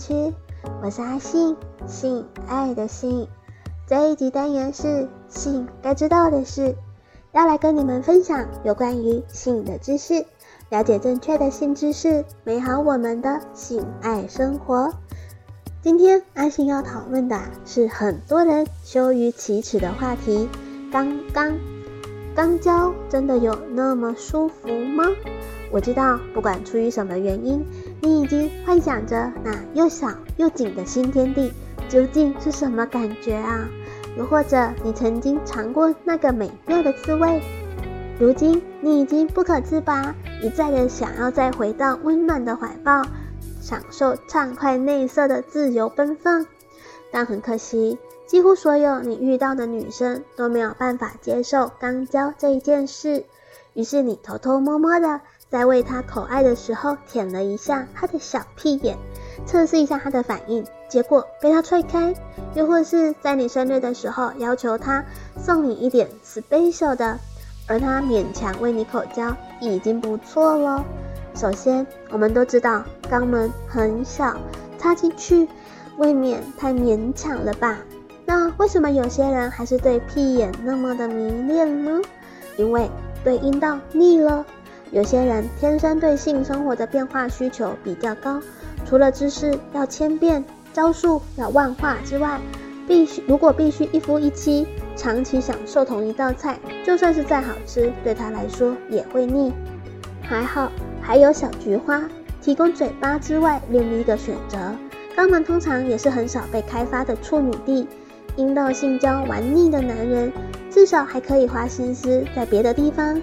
[0.00, 0.32] 区，
[0.82, 1.54] 我是阿信，
[1.86, 3.28] 性爱的性。
[3.86, 6.74] 这一集单元是性该知道的事，
[7.32, 10.24] 要来跟你们分享有关于性的知识，
[10.70, 14.90] 了解正确的性知识，美好我们的性爱生活。
[15.82, 20.48] 今天阿信要讨论的是很多人羞于启齿的话题——
[20.90, 21.58] 刚刚。
[22.40, 25.04] 肛交真的有那么舒服吗？
[25.70, 27.62] 我知道，不管出于什么原因，
[28.00, 30.08] 你已经幻想着那又小
[30.38, 31.52] 又紧的新天地
[31.90, 33.68] 究竟是什么感觉啊？
[34.16, 37.42] 又或者你曾经尝过那个美妙的滋味，
[38.18, 43.02] 如今你已经不可自拔，一再的想要再回到温暖的怀抱，
[43.60, 46.46] 享受畅快内射的自由奔放。
[47.12, 47.98] 但很可惜，
[48.30, 53.24] 几乎所有你遇到的女生都没有办法接受肛交这一件事，
[53.74, 55.20] 于是你偷偷摸摸的。
[55.48, 58.96] 在喂他口爱的时候，舔了一下他的小屁眼，
[59.46, 62.14] 测试一下他的反应，结果被他踹开；
[62.54, 65.04] 又或是在你生日的时候，要求他
[65.36, 67.18] 送你一点 special 的，
[67.66, 70.84] 而他勉强为你口交，已经不错了。
[71.34, 74.36] 首先，我们都知道肛门很小，
[74.78, 75.48] 插进去
[75.96, 77.76] 未免太勉强了吧？
[78.60, 81.98] 为什么有些人还是对屁眼那么的迷恋呢？
[82.58, 82.90] 因为
[83.24, 84.44] 对阴道腻了。
[84.90, 88.38] 有些人天生对性生活的变化需求比较高，
[88.84, 90.44] 除了姿势要千变、
[90.74, 92.38] 招数要万化之外，
[92.86, 99.54] 必须如果必须一夫一妻，长期享受同一道菜，就算是再好吃，对他来说也会腻。
[100.20, 102.02] 还好还有小菊花
[102.42, 104.58] 提供嘴巴之外另一个选择，
[105.16, 107.88] 肛门通常也是很少被开发的处女地，
[108.36, 110.32] 阴道性交玩腻的男人，
[110.70, 113.20] 至少还可以花心思在别的地方。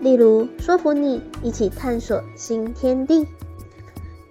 [0.00, 3.26] 例如说服你一起探索新天地，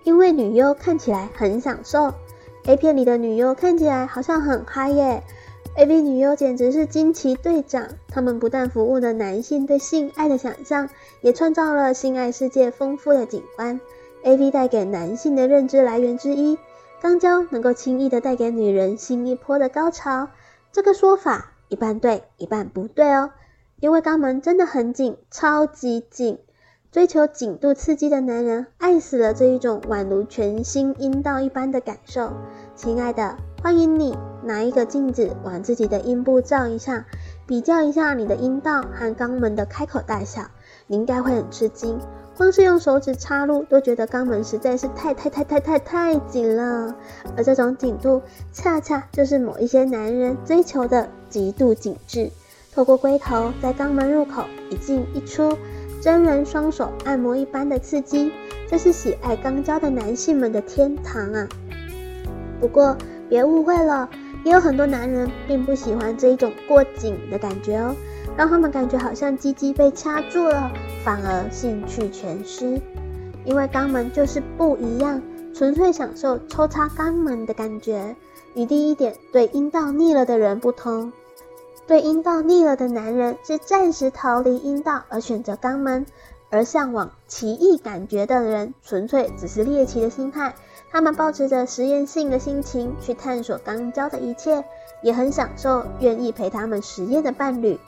[0.03, 2.14] 因为女优看起来很享受
[2.66, 5.24] ，A 片里的女优看起来好像很嗨耶
[5.78, 7.88] ，AV 女优简直是惊奇队长。
[8.08, 10.90] 他们不但服务了男性对性爱的想象，
[11.22, 13.80] 也创造了性爱世界丰富的景观。
[14.24, 16.58] AV 带给男性的认知来源之一，
[17.02, 20.28] 肛交能够轻易的带给女人新一波的高潮，
[20.74, 23.32] 这个说法一半对，一半不对哦。
[23.80, 26.40] 因为肛门真的很紧，超级紧，
[26.92, 32.34] 追求紧度刺激的男人爱死了这一种宛如全新阴道一般的感受。
[32.76, 37.06] 亲爱的，欢迎你拿一个镜子往自己的阴部照一下，
[37.48, 40.42] 比较一下你的阴道和肛门的开口大小，
[40.88, 41.98] 你应该会很吃惊。
[42.40, 46.96] 光是用手指插入都觉得肛门实在是太太太太太太紧了，
[47.36, 48.22] 而这种紧度
[48.54, 52.32] 恰恰就是某一些男人追求的极度紧致。
[52.74, 55.58] 透过龟头在肛门入口一进一出，
[56.00, 58.32] 真人双手按摩一般的刺激，
[58.70, 61.46] 这是喜爱肛交的男性们的天堂啊！
[62.62, 62.96] 不过
[63.28, 64.10] 别误会了，
[64.46, 67.94] 也有很多男人并不喜欢这一种过紧的感觉哦，
[68.38, 70.72] 让他们感觉好像鸡鸡被掐住了，
[71.04, 72.82] 反而兴趣全失。
[73.46, 75.22] 因为肛门就是不一样，
[75.56, 78.16] 纯粹享受抽插肛门的感觉，
[78.54, 81.12] 与第一点对阴道腻了的人不同。
[81.88, 86.06] 对阴道腻了的男人是暂时逃离阴道而选择肛门，
[86.52, 90.54] 而向往奇异感觉的人纯粹只是猎奇的心态。
[90.92, 94.64] 他们抱持着实验性的心情去探索肛交的一切，
[95.02, 97.80] 也很享受愿意陪他们实验的伴侣，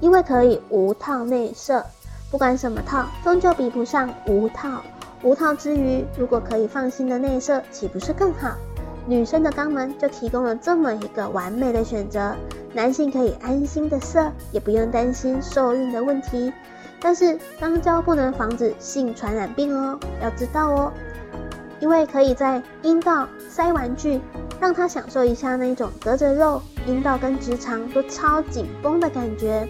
[0.00, 1.84] 因为可以无套内射。
[2.30, 4.82] 不管什么套，终究比不上无套。
[5.22, 8.54] 无套之余，如果可以放心的内射，岂不是更好？
[9.06, 12.34] 女生的肛门就提供了这么一个完美的选择，
[12.72, 16.52] 男性可以安心的射，也不用担心受孕的问题。
[17.00, 20.92] 但是肛交不能防止性传染病哦，要知道哦，
[21.80, 24.20] 因为可以在阴道塞玩具，
[24.60, 29.66] 让他享受一下那种隔着肉，阴道跟直肠都超紧绷的感觉。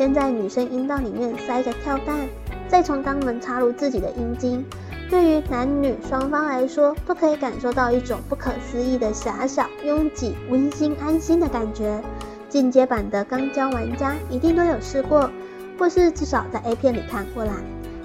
[0.00, 2.26] 先在女生阴道里面塞个跳蛋，
[2.66, 4.64] 再从肛门插入自己的阴茎。
[5.10, 12.02] 对于男女双方来说，都可以感受到一种不可思议的狭小、拥挤、温馨、安心的感觉。
[12.48, 15.30] 进阶版的肛交玩家一定都有试过，
[15.78, 17.52] 或是至少在 A 片里看过啦。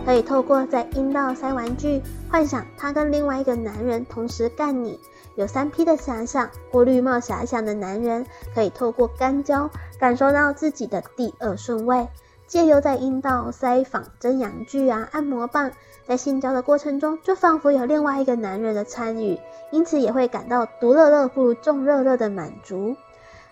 [0.06, 5.00] 可以透过在阴道塞玩具，幻想他跟另外一个男人同时干你。
[5.36, 12.08] 有三 P 的遐想或绿帽遐想的男人，可以透过肛交感受到自己的第二顺位。
[12.48, 15.72] 借由在阴道塞仿真阳具啊、按摩棒，
[16.08, 19.40] 在性交的过程中，就仿佛有另外一个男人的参与，
[19.72, 22.96] 因此也会感到独乐乐不如众乐乐的满足。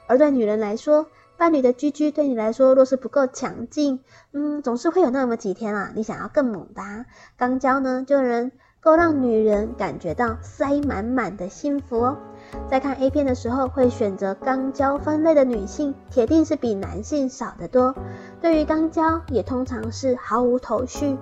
[0.06, 1.08] 而对女人来说，
[1.38, 4.02] 伴侣的 GG 对你来说若是不够强劲，
[4.32, 7.06] 嗯，总是会有那么几天啊，你想要更猛的啊。
[7.40, 8.52] 肛交呢，就能
[8.84, 12.18] 够让女人感觉到塞满满的幸福哦。
[12.70, 17.96] 在看 A 片的时候，会选择肛交分类的女性，铁定是比男性少得多。
[18.42, 21.18] 对于肛交，也通常是毫无头绪。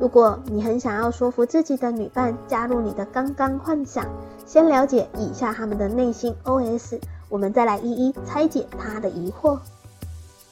[0.00, 4.06] 如果你很想要说服自己的女伴加入你的肛肛幻想，
[4.46, 9.58] 先了解以下他们的内心 OS，我们再来一一拆解她的疑惑。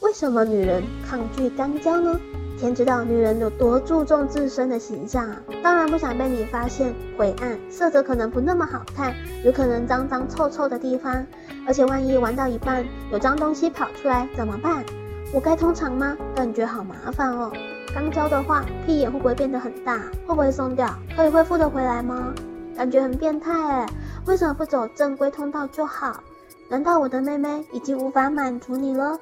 [0.00, 2.18] 为什么女人抗拒肛交呢？
[2.60, 5.42] 天知道女人有多注重自身的形象啊！
[5.62, 11.26] 当然不想被你发现晦暗，色泽可能不那么好看，有可能脏脏臭臭的地方，
[11.66, 14.84] 而且万一玩到一半有脏东西跑出来怎么办？
[15.32, 16.14] 我该通常吗？
[16.34, 17.50] 感觉好麻烦哦。
[17.94, 19.96] 刚交的话，屁眼会不会变得很大？
[20.26, 20.86] 会不会松掉？
[21.16, 22.34] 可以恢复得回来吗？
[22.76, 23.86] 感觉很变态哎！
[24.26, 26.22] 为什么不走正规通道就好？
[26.68, 29.18] 难道我的妹妹已经无法满足你了？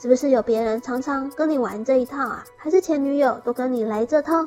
[0.00, 2.44] 是不是有别人常常跟你玩这一套啊？
[2.56, 4.46] 还是前女友都跟你来这套？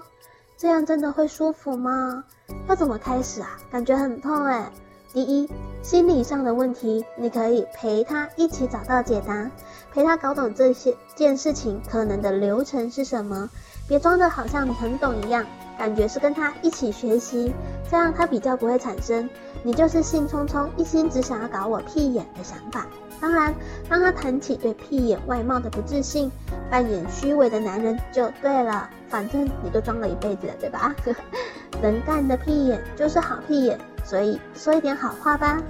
[0.58, 2.24] 这样真的会舒服吗？
[2.68, 3.58] 要怎么开始啊？
[3.72, 4.72] 感觉很痛哎。
[5.14, 5.50] 第一，
[5.82, 9.50] 心理上的问题，你可以陪他一起找到解答，
[9.94, 13.50] 陪他搞懂这些件事情可能的流程是什么，
[13.88, 15.46] 别装得好像你很懂一样，
[15.78, 17.54] 感觉是跟他一起学习，
[17.90, 19.30] 这样他比较不会产生
[19.64, 22.86] 你就是兴冲冲，一心只想要搞我屁眼的想法。
[23.20, 23.54] 当然，
[23.90, 26.32] 当他谈起对屁眼外貌的不自信，
[26.70, 28.90] 扮演虚伪的男人就对了。
[29.08, 30.96] 反正你都装了一辈子了，对吧？
[31.82, 35.62] 能干的屁眼就是好屁眼，所以说一点好话吧。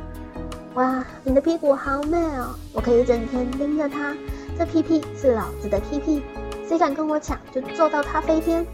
[0.73, 4.15] 哇，你的屁股好美哦，我可以整天拎着它。
[4.57, 6.21] 这屁屁是老子的屁屁，
[6.67, 8.65] 谁敢跟我抢，就揍到他飞天。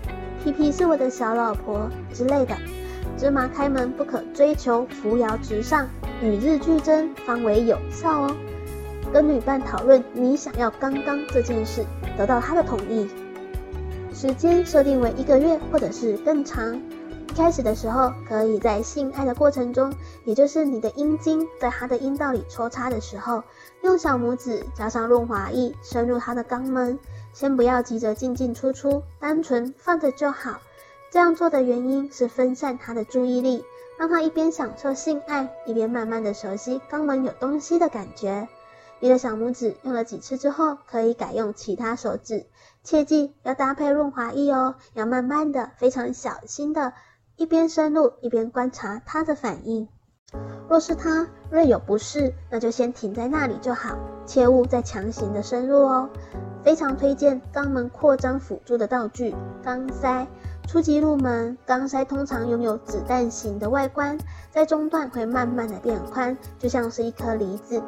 [0.43, 2.55] 屁屁是我的小老婆之类的。
[3.17, 5.87] 芝麻开门不可追求扶摇直上，
[6.21, 8.35] 与日俱增方为有效哦。
[9.13, 11.85] 跟女伴讨论你想要肛肛这件事，
[12.17, 13.09] 得到她的同意，
[14.13, 16.75] 时间设定为一个月或者是更长。
[16.75, 19.93] 一开始的时候，可以在性爱的过程中，
[20.25, 23.41] 也就是你的阴茎在她的阴道里抽插的时候，
[23.83, 26.99] 用小拇指加上润滑液深入她的肛门，
[27.31, 30.59] 先不要急着进进出出，单纯放着就好。
[31.09, 33.63] 这样做的原因是分散她的注意力，
[33.97, 38.49] 让她一边享受性爱，一边慢慢的熟悉肛门有东西的感觉。
[39.01, 42.45] 你的小拇指用了几次之后，可以改用其他手指，
[42.83, 46.93] 切记要搭配润滑液哦，要慢慢的、非常小心的，
[47.35, 49.87] 一边深入一边观察它的反应。
[50.69, 56.07] 若是它略有不适，那就先停在那里就好，切勿再强行的深入哦。
[56.63, 60.27] 非常推荐肛门扩张辅助的道具——肛塞。
[60.67, 64.19] 初级入门，肛塞通常拥有子弹型的外观，
[64.51, 67.81] 在中段会慢慢的变宽，就像是一颗梨子。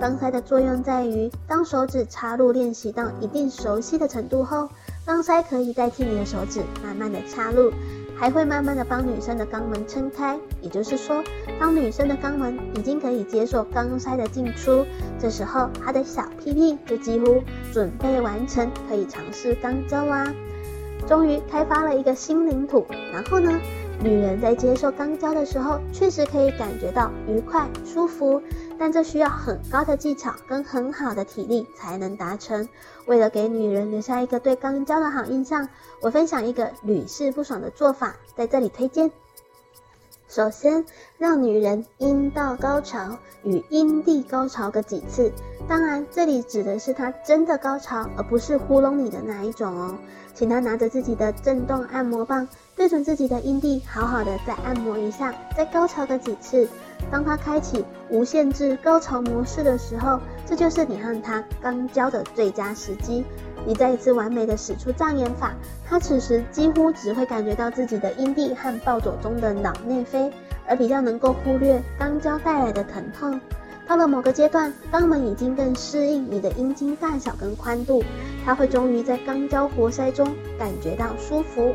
[0.00, 4.70] 肛塞的作用在于，当手指插入练习到一定熟悉的程度后，
[5.06, 7.70] 肛塞可以代替你的手指慢慢的插入，
[8.16, 10.38] 还会慢慢的帮女生的肛门撑开。
[10.62, 11.22] 也就是说，
[11.60, 14.86] 当女生的肛门已经可以接受肛塞的进出，
[15.18, 20.32] 这时候她的小屁屁就几乎准备完成，可以尝试肛交啦。
[21.06, 22.86] 终于开发了一个新领土。
[23.12, 23.60] 然后呢，
[24.02, 28.42] 女人在接受肛交的时候，确实可以感觉到愉快舒服。
[28.78, 32.66] 但这需要很高的技巧跟很好的体力才能达成。
[33.04, 35.68] 为了给女人留下一个对肛交的好印象，
[36.00, 39.10] 我分享一个屡试不爽的做法，在这里推荐。
[40.30, 40.84] 首先，
[41.18, 45.32] 让女人阴道高潮与阴蒂高潮个几次。
[45.66, 49.98] 当然，这里指的是她真的高潮，而不是糊弄你的那一种哦。
[50.32, 52.46] 请她拿着自己的震动按摩棒，
[52.76, 56.68] 对准自己的阴蒂，好好的再按摩一下，再高潮个几次。
[57.10, 63.24] 当她开启无限制高潮模式的时候，这就是你和她肛交的最佳时机。
[63.66, 65.54] 你再一次完美的使出障眼法，
[65.88, 70.32] 他此时几乎只会感觉到自己的阴蒂和暴走中的脑内啡，
[70.66, 73.40] 而比较能够忽略肛交带来的疼痛。
[73.86, 78.04] 到了某个阶段，肛门已经更适应你的阴茎大小跟宽度，
[78.44, 81.72] 他会终于在肛交活塞中感觉到舒服。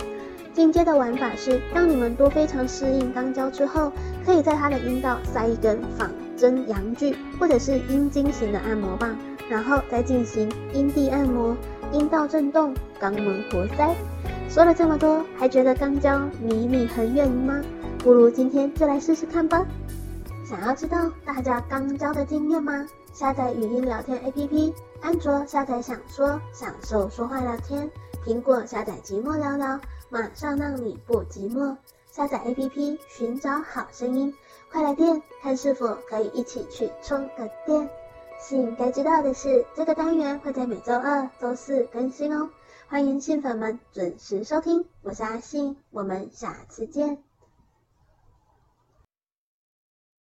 [0.54, 3.92] 进阶的玩法是，当你们都非常适应肛交之后，
[4.26, 9.14] 可以在他的阴道塞一根仿真阳具，或者是阴茎型的按摩棒，
[9.50, 11.54] 然后再进行阴蒂按摩、
[11.92, 13.96] 阴道震动、肛门活塞。
[14.50, 17.62] 说了这么多，还觉得肛交离你很远吗？
[18.00, 19.66] 不如今天就来试试看吧。
[20.48, 22.88] 想要知道大家肛交的经验吗？
[23.14, 27.88] 下载语音聊天 APP，安卓下载想说，享受说话聊天；
[28.26, 29.80] 苹果下载寂寞聊聊。
[30.10, 31.76] 马上让你不寂寞，
[32.12, 34.34] 下载 APP 寻找好声音，
[34.72, 37.90] 快来电看是否可以一起去充个电。
[38.40, 42.50] 信该知道的是，这个单元会在每周二、周四更新哦，
[42.88, 44.86] 欢迎信粉们准时收听。
[45.02, 47.24] 我是阿信，我们下次见。